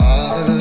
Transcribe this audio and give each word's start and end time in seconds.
On 0.00 0.51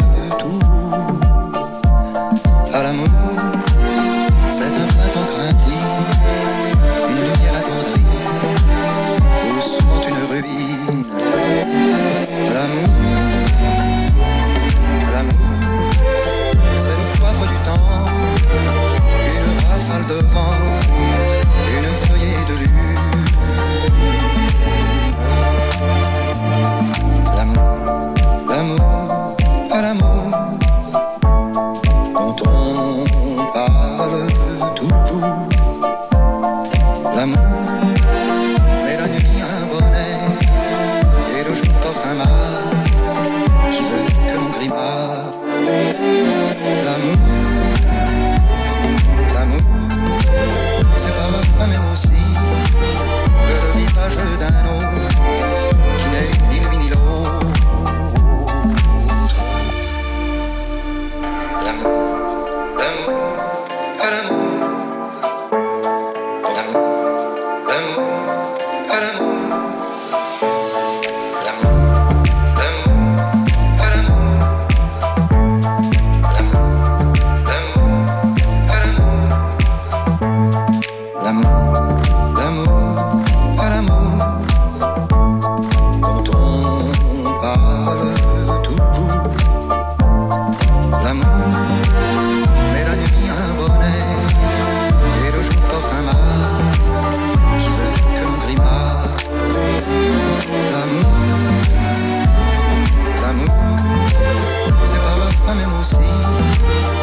Thank 106.34 106.96
you. 106.96 107.01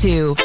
To 0.00 0.39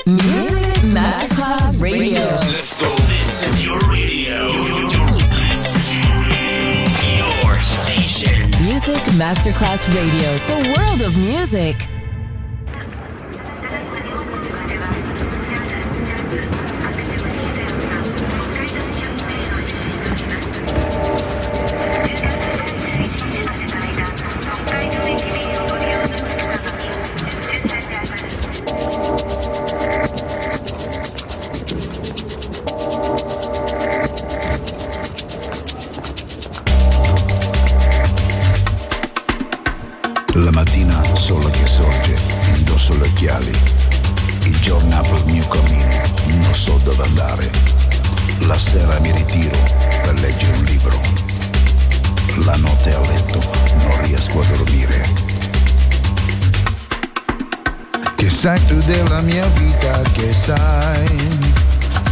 della 58.85 59.21
mia 59.21 59.45
vita 59.55 60.01
che 60.13 60.31
sai, 60.31 61.17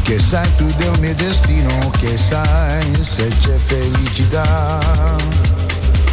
che 0.01 0.19
sai 0.19 0.55
tu 0.55 0.65
del 0.77 0.99
mio 0.99 1.13
destino, 1.15 1.91
che 1.99 2.17
sai 2.17 3.03
se 3.03 3.27
c'è 3.27 3.55
felicità, 3.55 4.79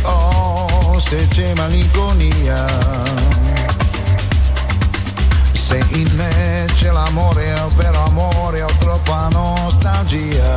oh 0.03 0.99
se 0.99 1.27
c'è 1.29 1.55
malinconia, 1.55 2.67
se 5.53 5.83
in 5.91 6.11
me 6.15 6.67
c'è 6.75 6.91
l'amore, 6.91 7.55
vero 7.77 8.05
amore 8.05 8.63
ho 8.63 8.71
troppa 8.79 9.29
nostalgia. 9.31 10.51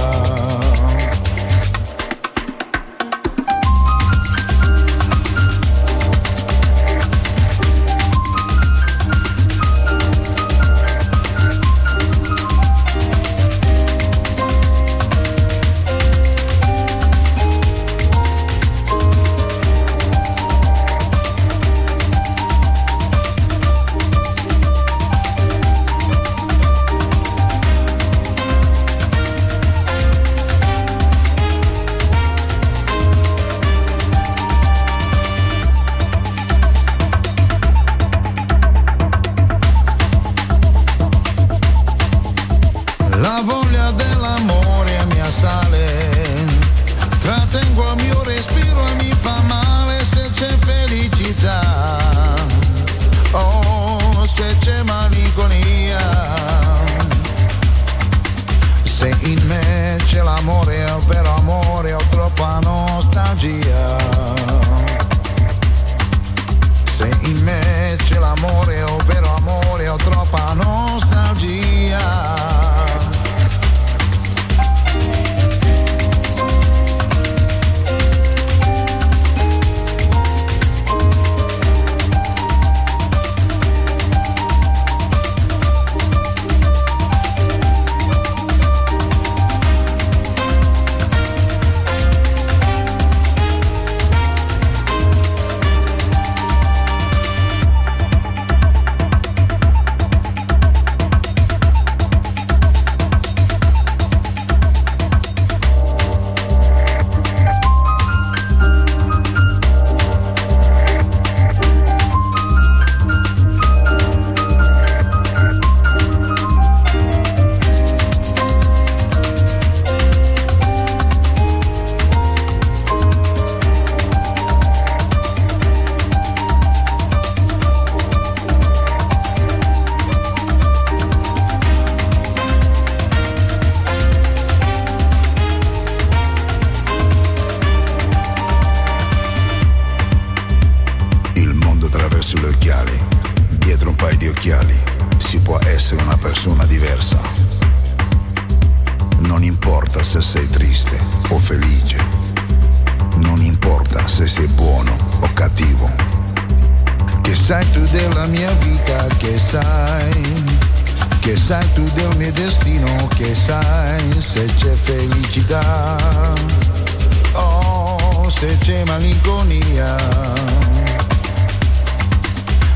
se 168.48 168.58
c'è 168.58 168.84
malinconia. 168.86 169.96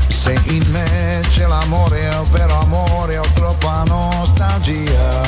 Se 0.08 0.34
in 0.46 0.64
me 0.70 1.20
c'è 1.28 1.46
l'amore, 1.46 2.08
è 2.08 2.20
vero 2.30 2.60
amore, 2.60 3.18
ho 3.18 3.26
troppa 3.34 3.82
nostalgia. 3.86 5.27